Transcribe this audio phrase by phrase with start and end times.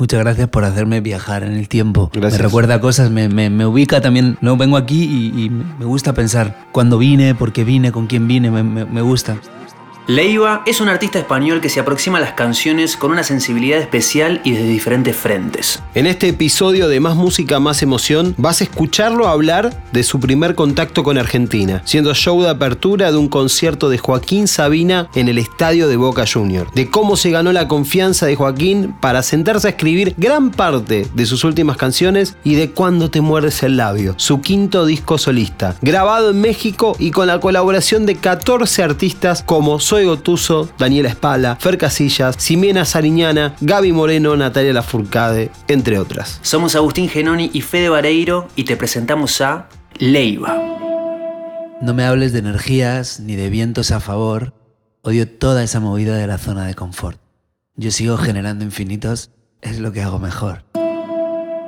[0.00, 2.10] Muchas gracias por hacerme viajar en el tiempo.
[2.12, 2.40] Gracias.
[2.40, 4.38] Me recuerda cosas, me, me- me ubica también.
[4.40, 8.26] No vengo aquí y, y me gusta pensar cuándo vine, por qué vine, con quién
[8.26, 9.36] vine, me, me- me gusta.
[10.06, 14.40] Leiva es un artista español que se aproxima a las canciones con una sensibilidad especial
[14.44, 15.82] y desde diferentes frentes.
[15.94, 20.54] En este episodio de Más Música, Más Emoción, vas a escucharlo hablar de su primer
[20.54, 25.38] contacto con Argentina, siendo show de apertura de un concierto de Joaquín Sabina en el
[25.38, 29.70] estadio de Boca Junior, de cómo se ganó la confianza de Joaquín para sentarse a
[29.70, 34.40] escribir gran parte de sus últimas canciones y de Cuando te muerdes el labio, su
[34.40, 40.04] quinto disco solista, grabado en México y con la colaboración de 14 artistas como Soy
[40.04, 46.38] Gotuso, Daniela Espala, Fer Casillas, Ximena Sariñana, Gaby Moreno, Natalia Lafourcade, entre otras.
[46.42, 49.68] Somos Agustín Genoni y Fede Vareiro y te presentamos a
[49.98, 50.56] Leiva.
[51.82, 54.54] No me hables de energías ni de vientos a favor.
[55.02, 57.20] Odio toda esa movida de la zona de confort.
[57.74, 60.62] Yo sigo generando infinitos, es lo que hago mejor.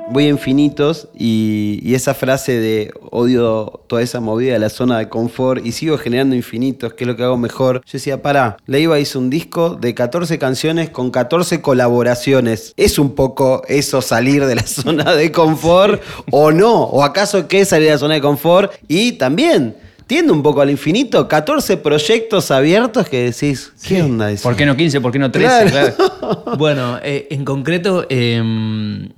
[0.09, 4.99] Voy a infinitos y, y esa frase de odio toda esa movida de la zona
[4.99, 7.81] de confort y sigo generando infinitos, que es lo que hago mejor.
[7.85, 12.73] Yo decía, pará, Leiva hizo un disco de 14 canciones con 14 colaboraciones.
[12.75, 16.01] ¿Es un poco eso salir de la zona de confort
[16.31, 16.83] o no?
[16.83, 18.73] ¿O acaso qué es salir de la zona de confort?
[18.87, 19.75] Y también...
[20.13, 24.43] Tiende un poco al infinito, 14 proyectos abiertos que decís, ¿qué onda eso?
[24.43, 25.01] ¿Por qué no 15?
[25.01, 25.71] ¿Por qué no 13?
[25.71, 25.95] Claro.
[25.95, 26.43] Claro.
[26.59, 28.39] Bueno, eh, en concreto, eh,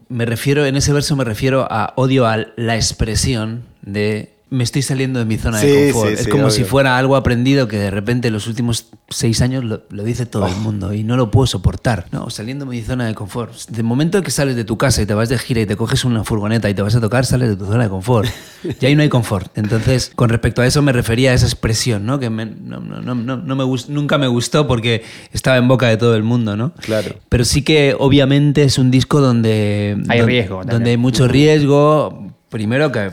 [0.08, 4.81] me refiero, en ese verso me refiero a odio a la expresión de me estoy
[4.81, 6.08] saliendo de mi zona Sí, de confort.
[6.09, 6.52] sí, es sí, como obvio.
[6.56, 10.25] si fuera algo aprendido que de repente en los últimos seis años lo, lo dice
[10.25, 10.48] todo Oh.
[10.48, 12.08] el mundo y no lo puedo soportar.
[12.11, 13.53] No, saliendo de mi zona de confort.
[13.70, 16.03] De momento que sales de tu casa y te vas de gira y te coges
[16.06, 18.28] una furgoneta y te vas a tocar, sales de tu zona de confort.
[18.81, 19.56] Y ahí no hay confort.
[19.58, 22.17] Entonces, con respecto a eso me refería a esa expresión, ¿no?
[22.20, 25.67] Que me- no, no, no, no, no me gust- nunca me gustó porque estaba en
[25.67, 26.73] boca de todo el mundo, ¿no?
[26.81, 27.14] Claro.
[27.30, 30.02] Pero sí que obviamente es un disco donde...
[30.08, 30.73] Hay don- riesgo también.
[30.78, 32.31] Donde hay mucho riesgo.
[32.50, 33.11] Primero que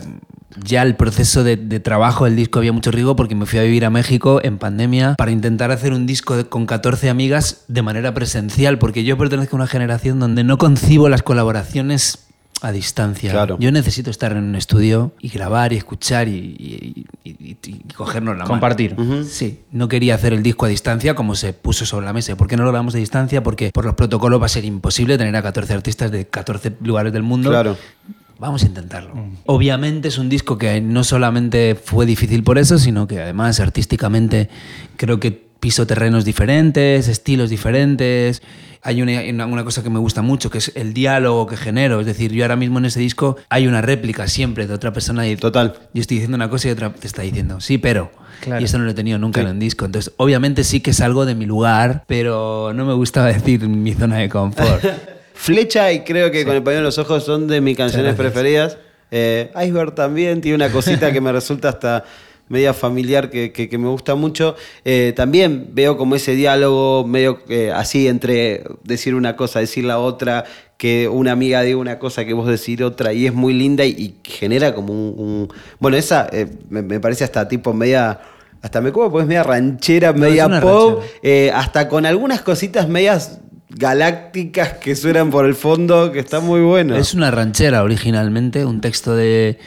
[0.63, 3.63] ya el proceso de, de trabajo del disco había mucho riesgo porque me fui a
[3.63, 7.81] vivir a México en pandemia para intentar hacer un disco de- con 14 amigas de
[7.81, 12.19] manera presencial, porque yo pertenezco a una generación donde no concibo las colaboraciones
[12.61, 13.31] a distancia.
[13.31, 13.57] Claro.
[13.59, 17.57] Yo necesito estar en un estudio y grabar y escuchar y, y- y- y-
[17.89, 18.47] y cogernos la mano.
[18.49, 18.95] Compartir.
[19.29, 22.37] Sí, no quería hacer el disco a distancia como se puso sobre la mesa.
[22.37, 23.43] ¿Por qué no lo grabamos a distancia?
[23.43, 27.11] Porque por los protocolos va a ser imposible tener a 14 artistas de 14 lugares
[27.11, 27.49] del mundo.
[27.49, 27.75] Claro.
[28.39, 29.13] Vamos a intentarlo.
[29.45, 34.49] Obviamente es un disco que no solamente fue difícil por eso, sino que además artísticamente
[34.97, 38.41] creo que piso terrenos diferentes, estilos diferentes.
[38.81, 42.01] Hay una, una- cosa que me gusta mucho, que es el diálogo que genero.
[42.01, 45.25] Es decir, yo ahora mismo en ese disco hay una réplica siempre de otra persona
[45.25, 45.73] y Total.
[45.93, 48.11] yo estoy diciendo una cosa y otra te está diciendo, sí, pero.
[48.41, 48.59] Claro.
[48.59, 49.45] Y eso no lo he tenido nunca Sí.
[49.45, 49.85] en un disco.
[49.85, 54.17] Entonces, obviamente sí que salgo de mi lugar, pero no me gustaba decir mi zona
[54.17, 54.83] de confort.
[55.43, 58.77] Flecha y creo que con el pañuelo en los ojos son de mis canciones preferidas.
[59.11, 62.05] Eh, Iceberg también tiene una cosita que me resulta hasta
[62.47, 64.55] media familiar que, que- que me gusta mucho.
[64.85, 69.99] Eh, también veo como ese diálogo medio eh, así entre decir una cosa, decir la
[69.99, 70.45] otra,
[70.77, 73.89] que una amiga diga una cosa que vos decir otra y es muy linda y,
[73.91, 75.13] y genera como un...
[75.19, 78.21] un- bueno, esa eh, me, me parece hasta tipo media...
[78.61, 83.41] Hasta me como pues media ranchera, media pop, eh, hasta con algunas cositas medias
[83.75, 86.95] galácticas que suenan por el fondo, que está muy bueno.
[86.95, 89.59] Es una ranchera originalmente, un texto de,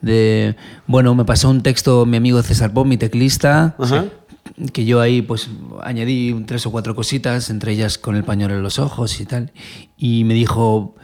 [0.00, 4.06] de- Bueno, me pasó un texto mi amigo César Pop, mi teclista, Ajá.
[4.72, 5.48] que yo ahí pues
[5.82, 9.52] añadí tres o cuatro cositas, entre ellas con el pañuelo en los ojos y tal.
[9.96, 10.94] Y me dijo,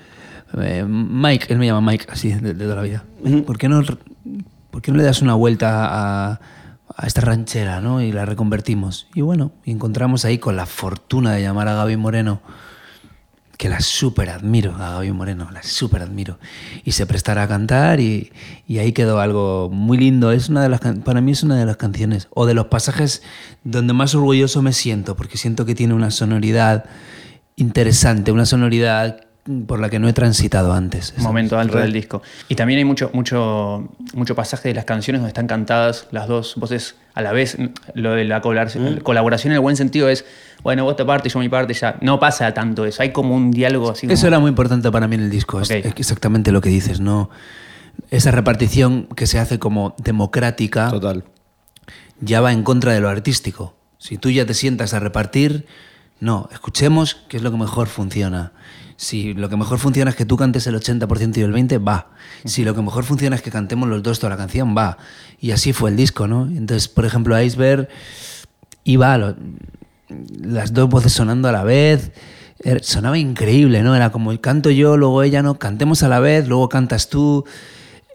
[0.61, 3.05] eh, Mike, él me llama Mike, así de, de toda la vida,
[3.47, 3.83] ¿por, qué no,
[4.71, 5.87] ¿por qué no le das una vuelta
[6.33, 6.41] a,
[6.97, 8.01] a esta ranchera ¿no?
[8.01, 9.09] y la reconvertimos?
[9.15, 12.41] Y bueno, encontramos ahí con la fortuna de llamar a Gaby Moreno
[13.63, 16.41] que la súper admiro a Gaby Moreno, la súper admiro.
[16.83, 18.33] Y se prestará a cantar y,
[18.67, 20.33] y ahí quedó algo muy lindo.
[20.33, 23.23] Es una de las, para mí es una de las canciones o de los pasajes
[23.63, 26.87] donde más orgulloso me siento, porque siento que tiene una sonoridad
[27.55, 29.21] interesante, una sonoridad
[29.67, 31.15] por la que no he transitado antes.
[31.19, 32.23] momento alto del disco.
[32.49, 36.55] Y también hay mucho, mucho, mucho pasaje de las canciones donde están cantadas las dos
[36.57, 37.57] voces a la vez.
[37.95, 40.25] Lo de la colaboración, colaboración en el buen sentido es,
[40.63, 41.97] bueno, vos te parte, yo mi parte, ya.
[42.01, 43.03] No pasa tanto eso.
[43.03, 44.07] Hay como un diálogo así.
[44.07, 45.77] Eso como- era muy importante para mí en el disco, es- Ok.
[45.87, 47.29] es exactamente lo que dices, ¿no?
[48.11, 50.89] Esa repartición que se hace como democrática.
[50.91, 51.25] Total.
[52.25, 53.75] ya va en contra de lo artístico.
[53.99, 55.67] Si tú ya te sientas a repartir,
[56.21, 58.53] no, escuchemos qué es lo que mejor funciona.
[59.03, 62.11] Si lo que mejor funciona es que tú cantes el 80% y el 20%, va.
[62.45, 64.97] Si lo que mejor funciona es que cantemos los dos toda la canción, va.
[65.41, 66.47] Y así fue el disco, ¿no?
[66.47, 67.89] Entonces, por ejemplo, Iceberg
[68.85, 69.37] iba a lo-
[70.41, 72.13] las dos voces sonando a la vez.
[72.63, 73.97] Era- Sonaba increíble, ¿no?
[73.97, 75.59] Era como canto yo, luego ella, ¿no?
[75.59, 77.45] Cantemos a la vez, luego cantas tú.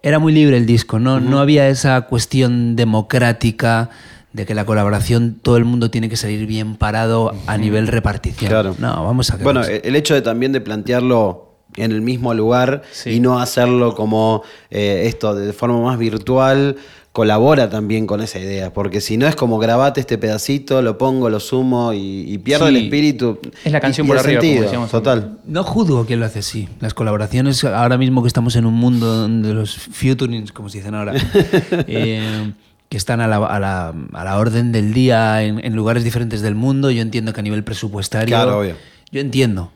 [0.04, 1.20] Era muy libre el disco, ¿no?
[1.20, 3.90] No había esa cuestión democrática
[4.34, 8.50] de que la colaboración todo el mundo tiene que salir bien parado a nivel repartición.
[8.50, 8.76] Claro.
[8.80, 13.12] No, vamos a Bueno, el hecho de también de plantearlo en el mismo lugar Sí.
[13.12, 16.76] y no hacerlo como eh, esto de forma más virtual
[17.12, 21.32] colabora también con esa idea, porque si no es como grabate este pedacito, lo pongo,
[21.32, 22.76] lo sumo y, y pierde Sí.
[22.76, 23.40] el espíritu.
[23.64, 25.38] Es la canción y- y por arriba, como sentido, Total.
[25.46, 26.70] No juzgo quien lo hace así.
[26.80, 30.94] Las colaboraciones, ahora mismo que estamos en un mundo donde los futurings, como se dicen
[30.94, 31.14] ahora,
[31.88, 32.52] eh,
[32.90, 36.42] que están a la, a la- a la orden del día en, en lugares diferentes
[36.42, 38.28] del mundo, yo entiendo que a nivel presupuestario...
[38.36, 38.76] Claro, obvio.
[39.12, 39.72] Yo entiendo.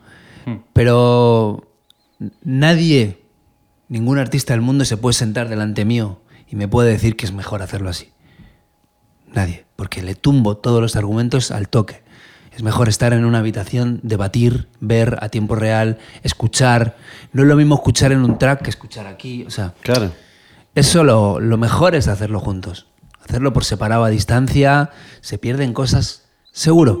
[0.72, 1.68] Pero
[2.42, 3.22] nadie,
[3.88, 7.32] ningún artista del mundo se puede sentar delante mío y me puede decir que es
[7.32, 8.12] mejor hacerlo así.
[9.32, 12.02] Nadie, porque le tumbo todos los argumentos al toque.
[12.54, 16.96] Es mejor estar en una habitación, debatir, ver a tiempo real, escuchar.
[17.32, 19.44] No es lo mismo escuchar en un track que escuchar aquí.
[19.46, 20.12] O sea, Claro.
[20.74, 22.88] eso lo, lo mejor es hacerlo juntos.
[23.24, 24.90] Hacerlo por separado a distancia,
[25.20, 27.00] se pierden cosas, seguro.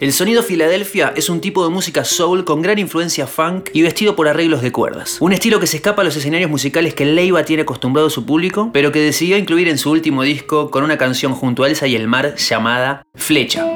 [0.00, 4.16] El sonido Filadelfia es un tipo de música soul con gran influencia funk y vestido
[4.16, 5.18] por arreglos de cuerdas.
[5.20, 8.24] Un estilo que se escapa a los escenarios musicales que Leiva tiene acostumbrado a su
[8.24, 11.86] público, pero que decidió incluir en su último disco con una canción junto a Elsa
[11.86, 13.66] y el mar llamada Flecha.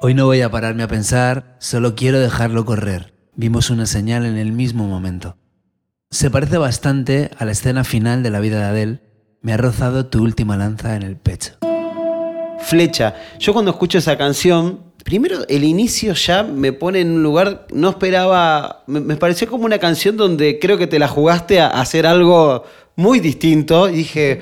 [0.00, 3.14] Hoy no voy a pararme a pensar, solo quiero dejarlo correr.
[3.34, 5.38] Vimos una señal en el mismo momento.
[6.10, 9.00] Se parece bastante a la escena final de la vida de Adele.
[9.44, 11.52] Me ha rozado tu última lanza en el pecho.
[12.60, 13.14] Flecha.
[13.38, 17.90] Yo cuando escucho esa canción, primero el inicio ya me pone en un lugar, no
[17.90, 22.64] esperaba, me, pareció como una canción donde creo que te la jugaste a, hacer algo
[22.96, 24.40] muy distinto dije,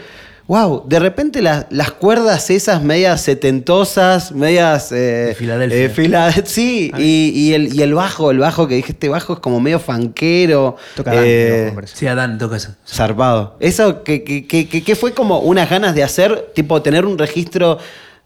[0.53, 4.93] wow, de repente la- las cuerdas esas medias setentosas, medias...
[4.93, 5.85] eh, De Filadelfia.
[5.85, 9.33] eh, Fila- sí, y, y el, y el bajo, el bajo que dije, este bajo
[9.33, 10.77] es como medio fanquero.
[10.95, 11.97] Toca Dan, eh, parece.
[11.97, 12.75] Sí, Adán, toca eso.
[12.87, 13.57] Zarpado.
[13.61, 17.79] Eso que, que, que- que- fue como unas ganas de hacer, tipo tener un registro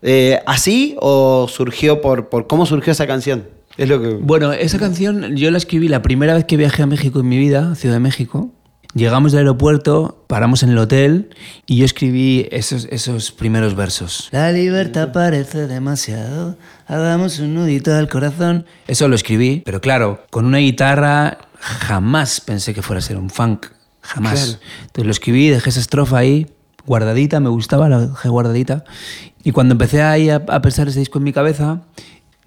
[0.02, 3.44] eh, así o surgió por, por cómo surgió esa canción.
[3.76, 4.08] Es lo que.
[4.20, 7.38] Bueno, esa canción yo la escribí la primera vez que viajé a México en mi
[7.38, 8.50] vida, a Ciudad de México.
[8.96, 11.28] Llegamos del aeropuerto, paramos en el hotel
[11.66, 14.30] y yo escribí esos, esos primeros versos.
[14.32, 16.56] La libertad parece demasiado,
[16.86, 18.64] hagamos un nudito al corazón.
[18.86, 23.28] Eso lo escribí, pero claro, con una guitarra jamás pensé que fuera a ser un
[23.28, 23.66] funk,
[24.00, 24.32] jamás.
[24.32, 24.60] Claro.
[24.80, 26.46] Entonces lo escribí, dejé esa estrofa ahí,
[26.86, 28.84] guardadita, me gustaba, la dejé guardadita.
[29.44, 31.82] Y cuando empecé ahí a, a pensar ese disco en mi cabeza,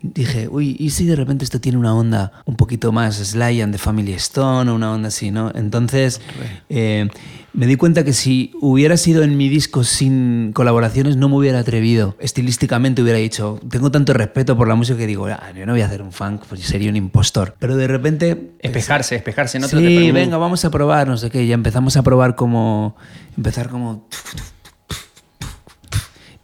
[0.01, 3.73] dije, uy, ¿y si de repente esto tiene una onda un poquito más Sly and
[3.73, 5.51] the Family Stone o una onda así, ¿no?
[5.53, 6.21] Entonces
[6.69, 7.09] eh,
[7.53, 11.59] me di cuenta que si hubiera sido en mi disco sin colaboraciones no me hubiera
[11.59, 12.15] atrevido.
[12.19, 15.81] Estilísticamente hubiera dicho, tengo tanto respeto por la música que digo, "Ah, yo no voy
[15.81, 17.55] a hacer un funk, pues sería un impostor.
[17.59, 18.51] Pero de repente...
[18.59, 21.45] Espejarse, espejarse, no te- sí, venga, vamos a probar, no sé qué.
[21.45, 22.95] Ya empezamos a probar como...
[23.35, 24.07] Empezar como...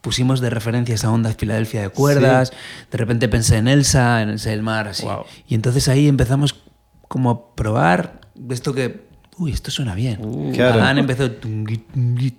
[0.05, 2.53] Pusimos de referencia esa onda Filadelfia de cuerdas.
[2.91, 5.03] De repente pensé en Elsa, en Elsa del Mar, así.
[5.03, 5.23] Wow.
[5.47, 6.61] Y entonces ahí empezamos
[7.07, 8.21] como a probar
[8.51, 9.07] esto que...
[9.39, 10.51] Uy, esto suena bien.
[10.53, 10.79] Claro.
[10.79, 11.31] Adán empezó...
[11.31, 12.29] tungui, tungui,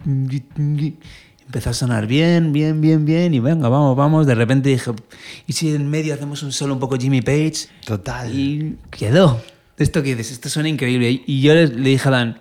[0.54, 0.96] tungui.
[1.44, 3.34] Empezó a sonar bien, bien, bien, bien.
[3.34, 4.28] Y venga, vamos, vamos.
[4.28, 4.92] De repente dije,
[5.48, 7.66] ¿y si en medio hacemos un solo un poco Jimmy Page?
[7.84, 8.32] Total.
[8.32, 9.42] Y quedó.
[9.76, 11.20] Esto que dices, esto suena increíble.
[11.26, 12.38] Y yo le, le dije a Dan,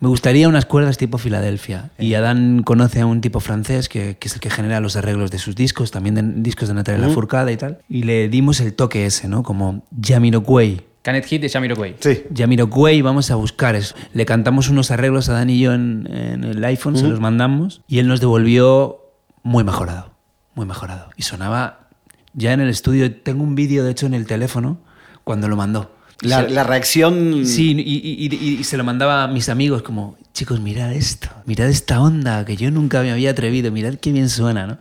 [0.00, 1.90] me gustaría unas cuerdas tipo Filadelfia.
[1.98, 5.30] Y Adán conoce a un tipo francés que, que es el que genera los arreglos
[5.30, 7.78] de sus discos, también de discos de Natalia Lafourcade y tal.
[7.88, 9.42] Y le dimos el toque ese, ¿no?
[9.42, 10.84] Como Jamiroquai.
[11.02, 11.96] Canet Hit de Jamiroquai.
[12.00, 12.24] Sí.
[12.34, 13.94] Jamiroquai, vamos a buscar eso.
[14.12, 17.82] Le cantamos unos arreglos a Dan y yo en, en el iPhone, se los mandamos,
[17.86, 19.00] y él nos devolvió
[19.42, 20.10] muy mejorado,
[20.54, 21.10] muy mejorado.
[21.16, 21.88] Y sonaba
[22.34, 24.78] ya en el estudio, tengo un vídeo de hecho en el teléfono
[25.24, 25.95] cuando lo mandó.
[26.22, 27.44] La, Se- la reacción.
[27.44, 31.28] Sí, y, y- y- y se lo mandaba a mis amigos como, chicos, mirad esto,
[31.44, 34.78] mirad esta onda que yo nunca me había atrevido, mirad qué bien suena, ¿no?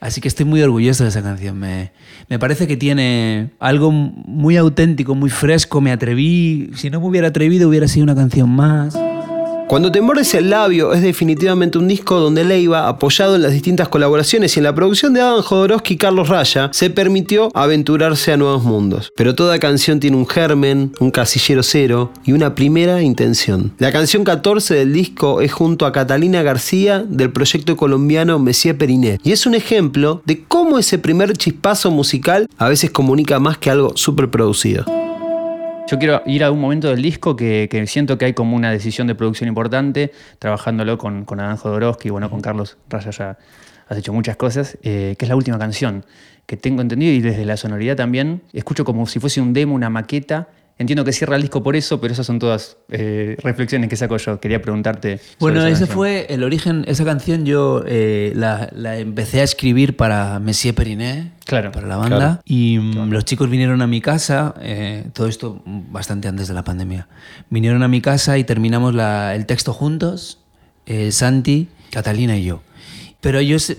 [0.00, 1.58] Así que estoy muy orgulloso de esa canción.
[1.58, 1.92] Me,
[2.28, 5.80] me parece que tiene algo muy auténtico, muy fresco.
[5.80, 8.94] Me atreví, si no me hubiera atrevido hubiera sido una canción más.
[9.66, 10.00] Cuando te
[10.34, 14.64] el labio es definitivamente un disco donde Leiva, apoyado en las distintas colaboraciones y en
[14.64, 19.10] la producción de Adam Jodorowsky y Carlos Raya, se permitió aventurarse a nuevos mundos.
[19.16, 23.72] Pero toda canción tiene un germen, un casillero cero y una primera intención.
[23.78, 29.18] La canción 14 del disco es junto a Catalina García del proyecto colombiano Messier Periné
[29.24, 33.70] y es un ejemplo de cómo ese primer chispazo musical a veces comunica más que
[33.70, 34.84] algo súper producido.
[35.86, 39.06] Yo quiero ir a un momento del disco que, siento que hay como una decisión
[39.06, 43.38] de producción importante, trabajándolo con, con Adán Jodorowsky, bueno, con Carlos Raya ya
[43.88, 46.06] has hecho muchas cosas, eh, que es la última canción,
[46.46, 49.90] que tengo entendido y desde la sonoridad también, escucho como si fuese un demo, una
[49.90, 50.48] maqueta.
[50.76, 54.16] Entiendo que cierra el disco por eso, pero esas son todas eh, reflexiones que saco
[54.16, 54.40] yo.
[54.40, 55.20] Quería preguntarte.
[55.38, 55.88] Bueno, ese canción.
[55.88, 56.84] fue el origen.
[56.88, 61.96] Esa canción yo eh, la, la empecé a escribir para Messier Periné, Claro, para la
[61.96, 62.16] banda.
[62.16, 62.40] claro.
[62.44, 66.64] Y mm, los chicos vinieron a mi casa, eh, todo esto bastante antes de la
[66.64, 67.06] pandemia.
[67.50, 70.40] Vinieron a mi casa y terminamos la- el texto juntos,
[71.12, 72.62] Santi, Catalina y yo.
[73.20, 73.78] Pero se-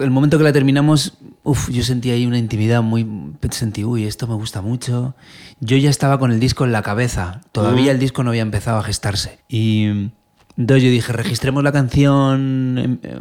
[0.00, 3.06] el momento que la terminamos, uf, yo sentí ahí una intimidad muy.
[3.50, 5.14] Sentí, uy, esto me gusta mucho.
[5.60, 7.42] Yo ya estaba con el disco en la cabeza.
[7.52, 9.38] Todavía el disco no había empezado a gestarse.
[9.48, 10.10] Y
[10.56, 13.20] entonces yo dije, registremos la canción em, eh,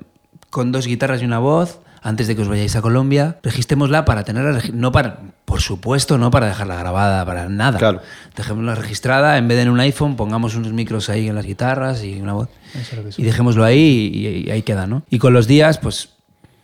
[0.49, 3.39] con dos guitarras y una voz antes de que os vayáis a Colombia.
[3.43, 7.77] Registrémosla para tenerla, no para, por supuesto, no para dejarla grabada, para nada.
[7.77, 8.01] Claro.
[8.35, 12.03] Dejémosla registrada, en vez de en un iPhone, pongamos unos micros ahí en las guitarras
[12.03, 12.49] y una voz.
[12.73, 15.03] Eso es lo que Y dejémoslo ahí y, y ahí queda, ¿no?
[15.09, 16.09] Y con los días, pues,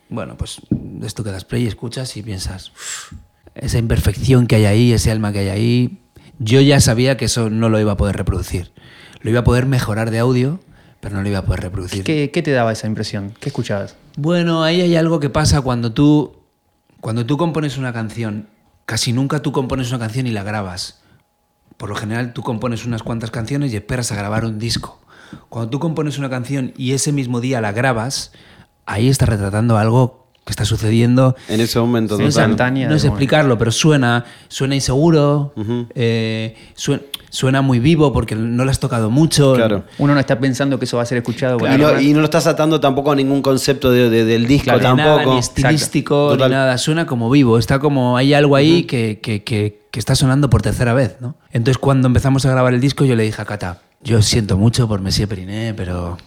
[0.08, 0.60] bueno, pues
[1.06, 3.12] esto que das play, escuchas y piensas, "Uf,
[3.54, 5.98] esa imperfección que hay ahí, ese alma que hay ahí,
[6.38, 8.72] yo ya sabía que eso no lo iba a poder reproducir.
[9.20, 10.60] Lo iba a poder mejorar de audio,
[11.00, 12.04] pero no lo iba a poder reproducir.
[12.04, 13.34] ¿Qué, qué te daba esa impresión?
[13.38, 13.96] ¿Qué escuchabas?
[14.16, 16.36] Bueno, ahí hay algo que pasa cuando tú,
[17.00, 18.48] cuando tú compones una canción.
[18.86, 21.00] Casi nunca tú compones una canción y la grabas.
[21.76, 25.00] Por lo general tú compones unas cuantas canciones y esperas a grabar un disco.
[25.48, 28.32] Cuando tú compones una canción y ese mismo día la grabas,
[28.86, 31.36] ahí estás retratando algo que está sucediendo.
[31.48, 32.88] En ese momento Sí, instantánea.
[32.88, 35.54] No sé como- explicarlo, pero suena, suena inseguro,
[35.94, 39.54] eh, sue- suena muy vivo porque no lo has tocado mucho.
[39.54, 39.84] Claro.
[39.98, 41.56] Uno no está pensando que eso va a ser escuchado.
[41.56, 44.24] Y con no, alguien y no lo estás atando tampoco a ningún concepto de- de-
[44.24, 45.08] del disco Claro, tampoco.
[45.08, 46.30] nada, ni estilístico, Exacto.
[46.32, 46.50] ni Total.
[46.50, 46.78] nada.
[46.78, 47.56] Suena como vivo.
[47.58, 48.16] Está como.
[48.16, 51.36] Hay algo ahí que, que- que- que está sonando por tercera vez, ¿no?
[51.52, 54.88] Entonces, cuando empezamos a grabar el disco, yo le dije a Cata, yo siento mucho
[54.88, 56.18] por Messier Periné, pero.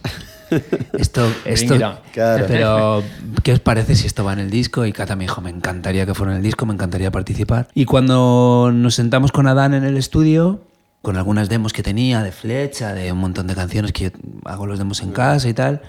[0.98, 1.76] Esto, esto.
[2.12, 2.44] Claro.
[2.46, 3.02] pero
[3.42, 4.86] ¿qué os parece si esto va en el disco?
[4.86, 7.68] Y Cata me dijo, me encantaría que fuera en el disco, me encantaría participar.
[7.74, 10.60] Y cuando nos sentamos con Adán en el estudio,
[11.02, 14.10] con algunas demos que tenía de flecha, de un montón de canciones que yo
[14.44, 15.82] hago los demos en casa y tal,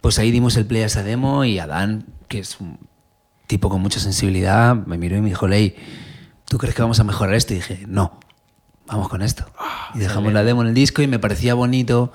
[0.00, 2.78] pues ahí dimos el play a esa demo y Adán, que es un
[3.46, 5.76] tipo con mucha sensibilidad, me miró y me dijo, Ley,
[6.46, 7.52] ¿tú crees que vamos a mejorar esto?
[7.54, 8.18] Y dije, no,
[8.86, 9.46] vamos con esto.
[9.94, 12.12] y dejamos la demo en el disco y me parecía bonito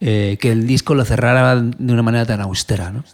[0.00, 3.04] eh, que el disco lo cerrara de una manera tan austera, ¿no?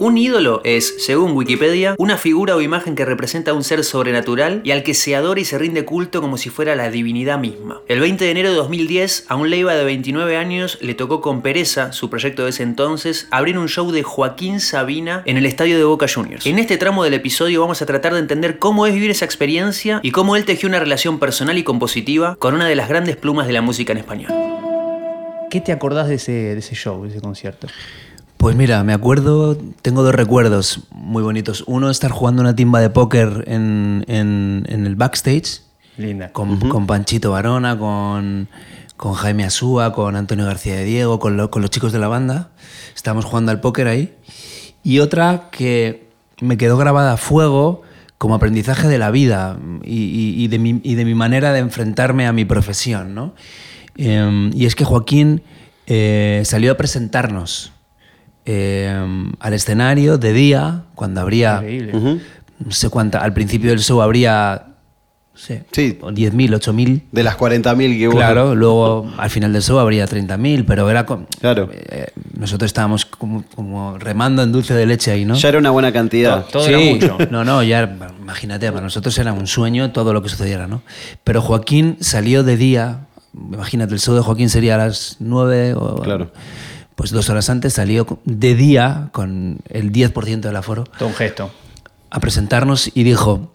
[0.00, 4.62] Un ídolo es, según Wikipedia, una figura o imagen que representa a un ser sobrenatural
[4.64, 7.82] y al que se adora y se rinde culto como si fuera la divinidad misma.
[7.86, 11.42] El 20 de enero de 2010, a un Leiva de 29 años le tocó con
[11.42, 15.76] Pereza, su proyecto de ese entonces, abrir un show de Joaquín Sabina en el estadio
[15.76, 16.46] de Boca Juniors.
[16.46, 20.00] En este tramo del episodio vamos a tratar de entender cómo es vivir esa experiencia
[20.02, 23.46] y cómo él tejió una relación personal y compositiva con una de las grandes plumas
[23.46, 24.59] de la música en español.
[25.50, 27.66] ¿Qué te acordás de ese, de ese show, de ese concierto?
[28.36, 31.62] Pues mira, me acuerdo, tengo dos recuerdos muy bonitos.
[31.66, 35.60] Uno, estar jugando una timba de póker en, en- en el backstage
[35.98, 36.32] Linda.
[36.32, 38.48] con, con Panchito Varona, con,
[38.96, 42.08] con Jaime Asúa, con Antonio García de Diego, con, lo- con los chicos de la
[42.08, 42.48] banda.
[42.96, 44.14] Estábamos jugando al póker ahí.
[44.82, 46.08] Y otra que
[46.40, 47.82] me quedó grabada a fuego
[48.16, 51.58] como aprendizaje de la vida y, y- y de, mi, y de mi manera de
[51.58, 53.14] enfrentarme a mi profesión.
[53.14, 53.34] ¿no?
[54.02, 55.42] Em, y es que Joaquín
[55.86, 57.72] eh, salió a presentarnos
[58.46, 62.20] em, al escenario de día, cuando habría Increíble.
[62.58, 64.66] No sé cuánta, al principio del show habría,
[65.34, 65.98] Sí.
[66.02, 67.02] o 10.000, 8.000.
[67.12, 68.16] De las 40.000 que hubo.
[68.16, 71.70] Claro, luego al final del show habría 30.000, pero era con, Claro.
[71.72, 75.34] eh, nosotros estábamos como, como remando en dulce de leche ahí, ¿no?
[75.36, 76.44] Ya era una buena cantidad.
[76.46, 77.16] Todo era mucho.
[77.30, 77.90] No, no, ya
[78.20, 80.82] imagínate, para nosotros era un sueño todo lo que sucediera, ¿no?
[81.24, 86.00] Pero Joaquín salió de día, imagínate, el show de Joaquín sería a las 9 o...
[86.02, 86.30] Claro.
[86.94, 91.50] Pues dos horas antes salió de día con el 10% del aforo Todo un gesto.
[92.10, 93.52] a presentarnos y dijo,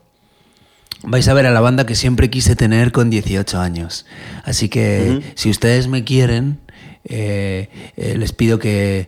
[1.03, 4.08] vais a ver a la banda que siempre quise tener con 18 años.
[4.46, 6.60] Así que si ustedes me quieren,
[7.03, 9.08] eh, eh, les pido que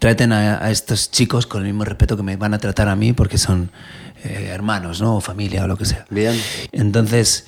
[0.00, 2.96] traten a, a estos chicos con el mismo respeto que me van a tratar a
[2.96, 3.70] mí porque son
[4.24, 5.16] eh, hermanos, ¿no?
[5.16, 6.04] O familia o lo que sea.
[6.10, 6.34] Bien.
[6.72, 7.46] Entonces,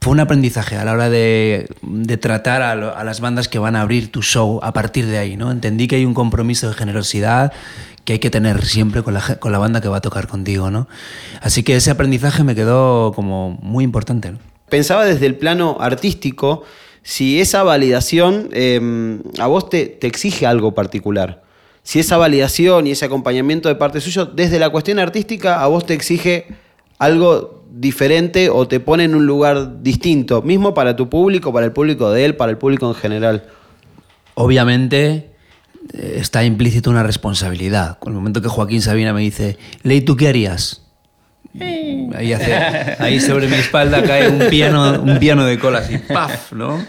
[0.00, 1.68] fue un aprendizaje a la hora de,
[2.20, 5.50] tratar a, las bandas que van a abrir tu show a partir de ahí, ¿no?
[5.50, 7.52] Entendí que hay un compromiso de generosidad
[8.04, 10.88] que hay que tener siempre con la, banda que va a tocar contigo, ¿no?
[11.42, 14.32] Así que ese aprendizaje me quedó como muy importante.
[14.70, 16.62] Pensaba desde el plano artístico
[17.02, 21.42] si esa validación eh, a vos te, te exige algo particular.
[21.82, 25.84] Si esa validación y ese acompañamiento de parte suyo, desde la cuestión artística, a vos
[25.84, 26.46] te exige
[26.98, 31.72] algo diferente o te pone en un lugar distinto, mismo para tu público, para el
[31.72, 33.44] público de él, para el público en general.
[34.34, 35.30] Obviamente,
[35.92, 37.98] eh, está implícito una responsabilidad.
[37.98, 40.82] Con el momento que Joaquín Sabina me dice, Ley, ¿tú qué harías?
[42.14, 42.54] Ahí, hace-
[43.00, 46.52] ahí sobre mi espalda cae un piano, un piano de cola así, ¡paf!
[46.52, 46.84] ¿no?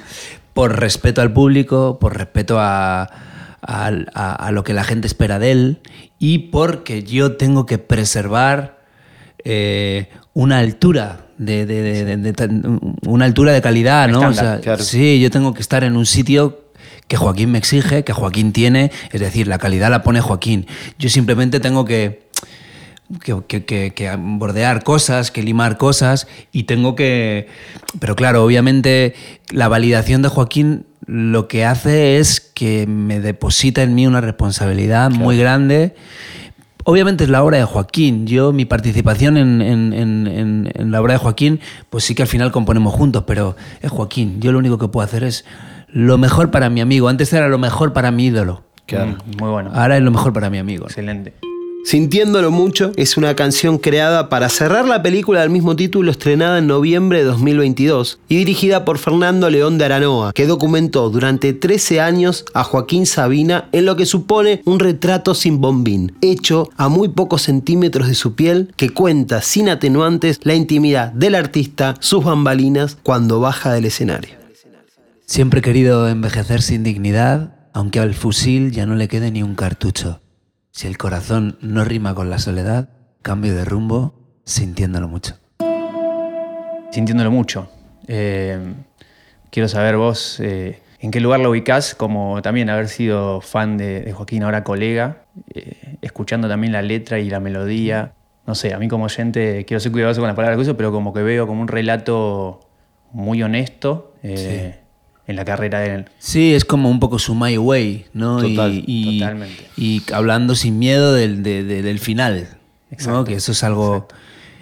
[0.54, 5.40] Por respeto al público, por respeto a, a- a- a lo que la gente espera
[5.40, 5.80] de él
[6.20, 8.81] y porque yo tengo que preservar
[9.44, 11.66] eh, una altura de,
[13.06, 14.20] una altura de calidad, ¿no?
[14.30, 14.84] O sea, claro.
[14.84, 16.62] Sí, yo tengo que estar en un sitio
[17.08, 20.66] que Joaquín me exige, que Joaquín tiene, es decir, la calidad la pone Joaquín.
[20.98, 22.28] Yo simplemente tengo que,
[23.24, 27.48] que, que- que- que bordear cosas, que limar cosas y tengo que...
[28.00, 29.14] Pero claro, obviamente
[29.50, 35.10] la validación de Joaquín lo que hace es que me deposita en mí una responsabilidad
[35.10, 35.96] muy grande.
[36.84, 38.26] Obviamente es la obra de Joaquín.
[38.28, 41.60] Yo, mi participación en, en- en- en- en la obra de Joaquín,
[41.90, 44.40] pues sí que al final componemos juntos, pero es Joaquín.
[44.42, 45.46] Yo lo único que puedo hacer es
[45.90, 47.08] lo mejor para mi amigo.
[47.10, 48.64] Antes era lo mejor para mi ídolo.
[48.86, 49.12] Claro.
[49.12, 49.72] Mm, Muy bueno.
[49.74, 50.86] Ahora es lo mejor para mi amigo.
[50.86, 51.34] Excelente.
[51.84, 56.68] Sintiéndolo mucho es una canción creada para cerrar la película del mismo título estrenada en
[56.68, 62.46] noviembre de 2022 y dirigida por Fernando León de Aranoa, que documentó durante 13 años
[62.54, 67.42] a Joaquín Sabina en lo que supone un retrato sin bombín, hecho a muy pocos
[67.42, 73.40] centímetros de su piel, que cuenta sin atenuantes la intimidad del artista, sus bambalinas, cuando
[73.40, 74.36] baja del escenario.
[75.26, 79.56] Siempre he querido envejecer sin dignidad, aunque al fusil ya no le quede ni un
[79.56, 80.22] cartucho.
[80.72, 82.90] Si el corazón no rima con la soledad,
[83.22, 85.38] cambio de rumbo sintiéndolo mucho.
[86.92, 87.70] Sintiéndolo mucho.
[88.08, 88.58] Eh,
[89.52, 94.02] quiero saber vos eh, en qué lugar lo ubicás, como también haber sido fan de,
[94.02, 98.14] de Joaquín, ahora colega, eh, escuchando también la letra y la melodía.
[98.48, 100.92] No sé, a mí como oyente quiero ser cuidadoso con las palabras que uso, pero
[100.92, 102.62] como que veo como un relato
[103.12, 104.81] muy honesto eh,
[105.32, 106.06] en la carrera de él.
[106.20, 108.40] Sí, es como un poco su My Way, ¿no?
[108.42, 109.68] Total, y, totalmente.
[109.78, 112.96] y hablando sin miedo del, de- de- del final, ¿no?
[112.96, 114.08] Exacto, Que eso es algo,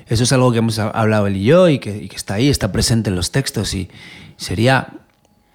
[0.08, 2.36] eso es algo que hemos ha- hablado él y yo y que, y que está
[2.36, 3.90] ahí, está presente en los textos y
[4.38, 4.88] sería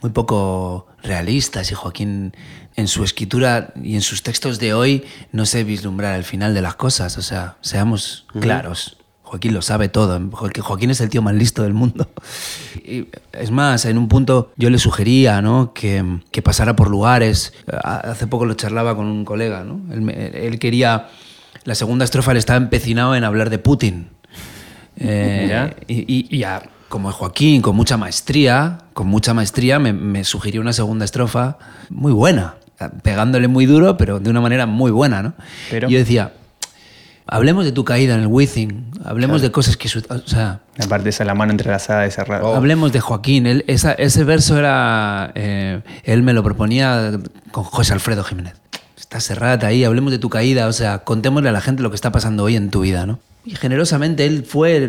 [0.02, 2.34] muy poco realista si Joaquín
[2.76, 6.60] en su escritura y en sus textos de hoy no se vislumbrar el final de
[6.62, 7.16] las cosas.
[7.18, 8.96] O sea, seamos claros.
[9.34, 10.20] Joaquín lo sabe todo.
[10.30, 12.08] Joaquín es el tío más listo del mundo.
[12.86, 15.72] Y es más, en un punto yo le sugería ¿no?
[15.74, 17.52] que, que pasara por lugares.
[17.72, 19.64] Ha- Hace poco lo charlaba con un colega.
[19.64, 19.80] ¿no?
[19.92, 21.08] Él, quería.
[21.64, 24.08] La segunda estrofa le estaba empecinado en hablar de Putin.
[24.96, 30.22] Eh, y, y- y ya, como Joaquín, con mucha maestría, con mucha maestría, me, me
[30.24, 31.58] sugirió una segunda estrofa
[31.90, 32.56] muy buena,
[33.02, 35.34] pegándole muy duro, pero de una manera muy buena, ¿no?
[35.70, 36.32] Pero- Y yo decía,
[37.26, 39.88] hablemos de tu caída en el Wizzing, hablemos de cosas que...
[39.88, 42.56] su- O sea, Aparte esa la mano entrelazada y cerrada.
[42.56, 43.46] hablemos de Joaquín.
[43.46, 45.32] Él- esa- ese verso era...
[45.34, 47.12] eh, él me lo proponía
[47.50, 48.54] con José Alfredo Jiménez.
[48.98, 51.94] Está cerrada ahí, hablemos de tu caída, o sea, contémosle a la gente lo que
[51.96, 53.20] está pasando hoy en tu vida, ¿no?
[53.44, 54.88] Y generosamente él fue,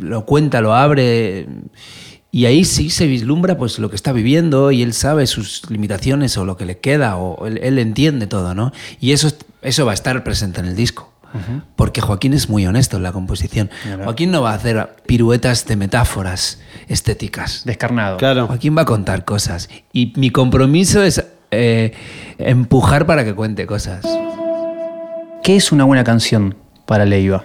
[0.00, 1.46] lo cuenta, lo abre,
[2.32, 6.36] y ahí sí se vislumbra pues lo que está viviendo y él sabe sus limitaciones
[6.36, 8.72] o lo que le queda, o él, él entiende todo, ¿no?
[9.00, 11.11] Y eso, es- eso va a estar presente en el disco.
[11.76, 13.70] Porque Joaquín es muy honesto en la composición.
[13.82, 14.04] Claro.
[14.04, 17.62] Joaquín no va a hacer piruetas de metáforas estéticas.
[17.64, 18.16] Descarnado.
[18.18, 18.46] Claro.
[18.46, 19.68] Joaquín va a contar cosas.
[19.92, 21.92] Y mi compromiso es eh,
[22.38, 24.04] empujar para que cuente cosas.
[25.42, 27.44] ¿Qué es una buena canción para Leiva?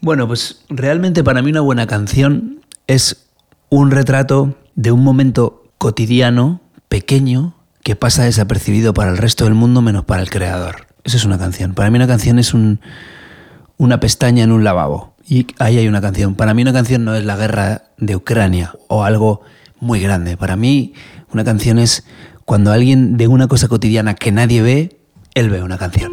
[0.00, 3.28] Bueno, pues realmente para mí una buena canción es
[3.70, 9.82] un retrato de un momento cotidiano, pequeño, que pasa desapercibido para el resto del mundo
[9.82, 10.86] menos para el creador.
[11.04, 11.74] Eso es una canción.
[11.74, 12.80] Para mí una canción es un-
[13.76, 15.14] una pestaña en un lavabo.
[15.26, 16.34] Y ahí hay una canción.
[16.34, 19.42] Para mí una canción no es la guerra de Ucrania o algo
[19.80, 20.36] muy grande.
[20.36, 20.94] Para mí
[21.32, 22.04] una canción es
[22.44, 25.00] cuando alguien de una cosa cotidiana que nadie ve,
[25.34, 26.12] él ve una canción.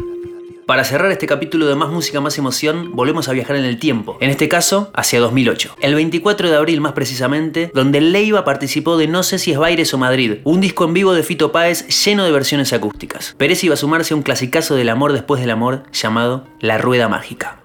[0.66, 4.16] Para cerrar este capítulo de Más Música, Más Emoción, volvemos a viajar en el tiempo,
[4.20, 5.76] en este caso hacia 2008.
[5.80, 9.92] El 24 de abril más precisamente, donde Leiva participó de No sé si es Baires
[9.92, 13.34] o Madrid, un disco en vivo de Fito Páez lleno de versiones acústicas.
[13.38, 17.08] Pérez iba a sumarse a un clasicazo del amor después del amor llamado La Rueda
[17.08, 17.58] Mágica.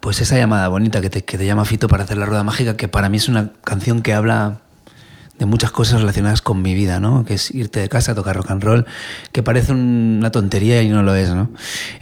[0.00, 2.76] Pues esa llamada bonita que te, que te llama Fito para hacer la rueda mágica,
[2.76, 4.62] que para mí es una canción que habla
[5.38, 7.24] de muchas cosas relacionadas con mi vida, ¿no?
[7.24, 8.86] Que es irte de casa, tocar rock and roll,
[9.32, 11.50] que parece una tontería y no lo es, ¿no?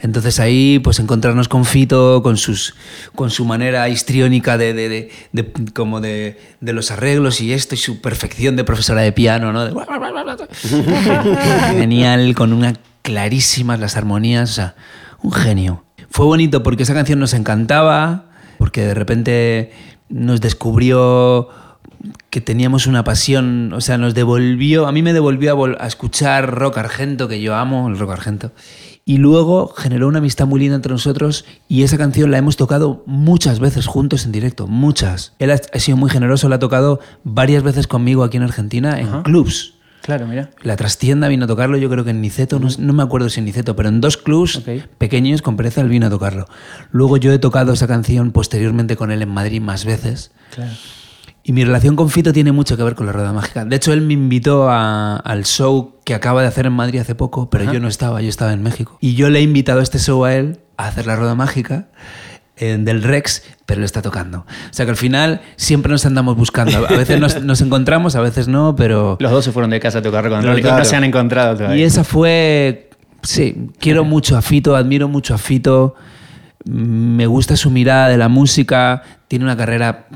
[0.01, 2.75] Entonces ahí, pues encontrarnos con Fito, con sus,
[3.15, 7.77] con su manera histriónica de, de, de- de- como de, los arreglos y esto y
[7.79, 9.65] su perfección de profesora de piano, ¿no?
[11.71, 14.75] Genial, con una clarísimas las armonías, o sea,
[15.21, 15.83] un genio.
[16.09, 18.25] Fue bonito porque esa canción nos encantaba,
[18.57, 19.71] porque de repente
[20.09, 21.49] nos descubrió
[22.29, 25.87] que teníamos una pasión, o sea, nos devolvió, a mí me devolvió a, vol- a
[25.87, 28.51] escuchar rock argento, que yo amo el rock argento,
[29.05, 33.03] y luego generó una amistad muy linda entre nosotros y esa canción la hemos tocado
[33.07, 35.33] muchas veces juntos en directo, muchas.
[35.39, 38.99] Él ha, ha sido muy generoso, la ha tocado varias veces conmigo aquí en Argentina
[38.99, 39.73] en clubs.
[40.03, 40.49] Claro, mira.
[40.63, 43.39] La trastienda vino a tocarlo, yo creo que en Niceto, no, no me acuerdo si
[43.39, 44.59] en Niceto, pero en dos clubs
[44.97, 46.47] pequeños con pereza él vino a tocarlo.
[46.91, 50.31] Luego yo he tocado esa canción posteriormente con él en Madrid más veces.
[50.55, 50.71] Claro.
[51.43, 53.65] Y mi relación con Fito tiene mucho que ver con la Rueda Mágica.
[53.65, 57.15] De hecho, él me invitó a- al show que acaba de hacer en Madrid hace
[57.15, 58.97] poco, pero yo no estaba, yo estaba en México.
[59.01, 61.87] Y yo le he invitado a este show a él a hacer la Rueda Mágica
[62.57, 64.39] eh, del Rex, pero él está tocando.
[64.41, 66.77] O sea que al final siempre nos andamos buscando.
[66.85, 69.17] A veces nos, nos encontramos, a veces no, pero...
[69.19, 70.77] Los dos se fueron de casa a tocar con Claro, Rolling y claro.
[70.77, 71.77] no se han encontrado todavía.
[71.77, 72.91] Y esa fue.
[73.23, 75.95] Sí, quiero mucho a Fito, admiro mucho a Fito.
[76.65, 79.01] mm, Me gusta su mirada de la música.
[79.27, 80.07] Tiene una carrera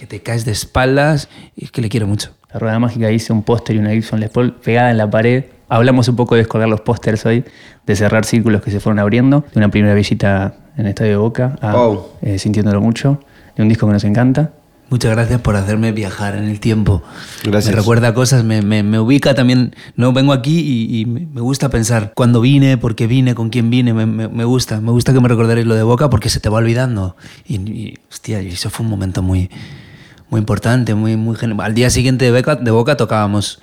[0.00, 2.30] que te caes de espaldas y es que le quiero mucho.
[2.52, 5.44] La Rueda Mágica hice un póster y una Gibson Les Paul pegada en la pared.
[5.68, 7.44] Hablamos un poco de descolgar los pósters hoy,
[7.86, 11.16] de cerrar círculos que se fueron abriendo, de una primera visita en el Estadio de
[11.18, 12.06] Boca, a, Wow.
[12.22, 13.20] eh, sintiéndolo mucho,
[13.56, 14.52] de un disco que nos encanta.
[14.88, 17.02] Muchas gracias por hacerme viajar en el tiempo.
[17.44, 17.72] Gracias.
[17.72, 19.76] Me recuerda cosas, me, me- me ubica también.
[19.94, 23.70] No vengo aquí y, y me gusta pensar cuándo vine, por qué vine, con quién
[23.70, 23.92] vine.
[23.94, 26.48] Me, me- me gusta, me gusta que me recordaréis lo de Boca porque se te
[26.48, 27.14] va olvidando.
[27.46, 29.48] Y, y, hostia, eso fue un momento muy,
[30.30, 33.60] muy importante, muy, muy Al día siguiente de Boca, de Boca tocábamos,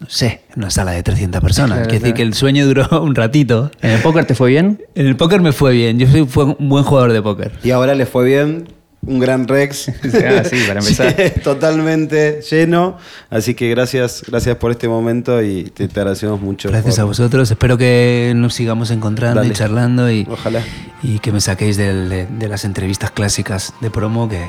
[0.00, 1.76] no sé, en una sala de 300 personas.
[1.78, 2.16] Claro, Quiere decir claro.
[2.16, 3.70] que el sueño duró un ratito.
[3.80, 4.82] ¿En el póker te fue bien?
[4.94, 5.98] En el póker me fue bien.
[5.98, 7.52] Yo soy fue un buen jugador de póker.
[7.62, 8.68] Y ahora le fue bien.
[9.04, 9.88] Un gran Rex.
[10.14, 11.14] Ah, sí, para empezar.
[11.42, 12.98] Totalmente lleno.
[13.30, 16.68] Así que gracias, gracias por este momento y te, te agradecemos mucho.
[16.68, 17.50] Gracias por- a vosotros.
[17.50, 19.52] Espero que nos sigamos encontrando Dale.
[19.52, 20.62] y charlando y, Ojalá.
[21.02, 24.40] y que me saquéis del- de, de las entrevistas clásicas de promo que,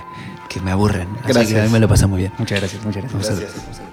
[0.53, 1.07] que me aburren.
[1.23, 1.53] Así Gracias.
[1.53, 2.31] que a mí me lo pasa muy bien.
[2.37, 3.51] Muchas gracias, muchas gracias.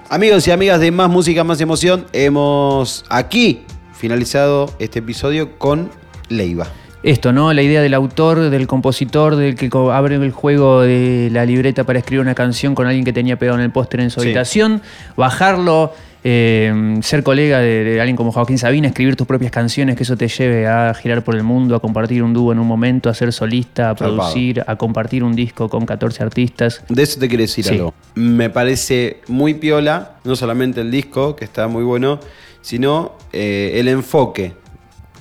[0.08, 5.90] Amigos y amigas de Más Música, Más Emoción, hemos aquí finalizado este episodio con
[6.28, 6.66] Leiva.
[7.02, 7.52] Esto, ¿no?
[7.54, 11.98] La idea del autor, del compositor, del que abre el juego de la libreta para
[11.98, 14.26] escribir una canción con alguien que tenía pegado en el póster en su Sí.
[14.26, 14.82] habitación,
[15.16, 20.02] bajarlo, eh, ser colega de, de alguien como Joaquín Sabina, escribir tus propias canciones, que
[20.02, 23.08] eso te lleve a girar por el mundo, a compartir un dúo en un momento,
[23.08, 26.82] a ser solista, a producir, a compartir un disco con 14 artistas.
[26.88, 27.74] De eso te quiero decir Sí.
[27.74, 27.94] algo.
[28.14, 32.20] Me parece muy piola, no solamente el disco, que está muy bueno,
[32.62, 34.52] sino eh, el enfoque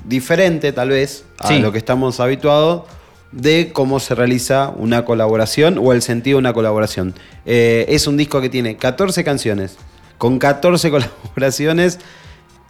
[0.06, 1.60] diferente, tal vez, a Sí.
[1.60, 2.84] lo que estamos habituados
[3.32, 7.14] de cómo se realiza una colaboración o el sentido de una colaboración.
[7.46, 9.78] Eh, es un disco que tiene 14 canciones,
[10.20, 12.00] con 14 colaboraciones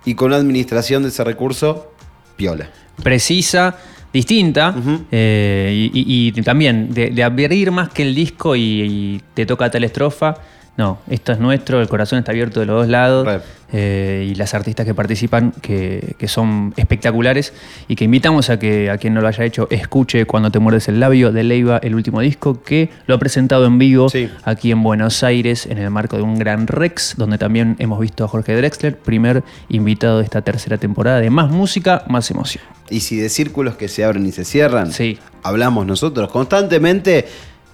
[0.06, 1.92] y con una administración de ese recurso
[2.38, 2.70] piola.
[3.04, 3.76] precisa,
[4.14, 4.74] distinta,
[5.12, 9.46] eh, y, y- y también de, de abrir más que el disco y, y te
[9.46, 10.36] toca tal estrofa.
[10.80, 13.28] No, esto es nuestro, el corazón está abierto de los dos lados
[13.74, 17.52] eh, y las artistas que participan que, que son espectaculares
[17.90, 20.88] y que invitamos a que a quien no lo haya hecho escuche Cuando te muerdes
[20.88, 24.30] el labio de Leiva, el último disco que lo ha presentado en vivo Sí.
[24.46, 28.24] aquí en Buenos Aires en el marco de un gran Rex, donde también hemos visto
[28.24, 32.64] a Jorge Drexler, primer invitado de esta tercera temporada de Más Música, Más Emoción.
[32.90, 35.20] Y si de círculos que se abren y se cierran, Sí.
[35.44, 37.28] hablamos nosotros constantemente,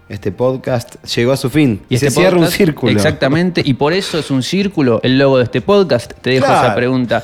[0.08, 1.82] este podcast llegó a su fin.
[1.90, 2.92] Y, este se cierra un círculo.
[2.92, 6.14] Exactamente, y por eso es un círculo el logo de este podcast.
[6.22, 6.68] Te dejo Claro.
[6.68, 7.24] esa pregunta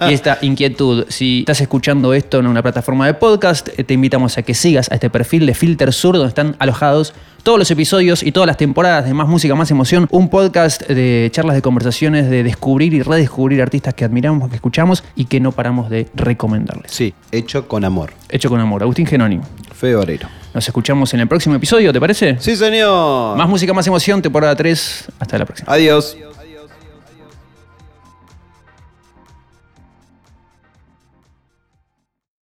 [0.08, 1.06] y esta inquietud.
[1.08, 4.90] Si estás escuchando esto en una plataforma de podcast, eh, te invitamos a que sigas
[4.90, 8.58] a este perfil de Filter Sur, donde están alojados todos los episodios y todas las
[8.58, 10.06] temporadas de Más Música, Más Emoción.
[10.10, 15.02] Un podcast de charlas de conversaciones, de descubrir y redescubrir artistas que admiramos, que escuchamos
[15.16, 16.92] y que no paramos de recomendarles.
[16.92, 18.12] Sí, hecho con amor.
[18.28, 18.82] Hecho con amor.
[18.82, 19.40] Agustín Genoni.
[19.72, 20.28] Fede Obrero.
[20.58, 22.36] Nos escuchamos en el próximo episodio, ¿te parece?
[22.40, 23.36] Sí, señor.
[23.36, 25.04] Más música, más emoción, temporada 3.
[25.20, 25.72] Hasta la próxima.
[25.72, 26.16] Adiós.